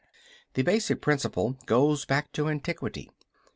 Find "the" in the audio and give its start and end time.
0.55-0.63